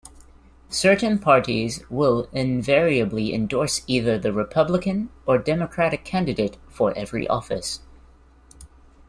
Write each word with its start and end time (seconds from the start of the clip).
Certain 0.71 1.19
parties 1.19 1.87
will 1.87 2.27
invariably 2.31 3.31
endorse 3.35 3.83
either 3.85 4.17
the 4.17 4.33
Republican 4.33 5.11
or 5.27 5.37
Democratic 5.37 6.03
candidate 6.03 6.57
for 6.67 6.91
every 6.97 7.27
office. 7.27 7.81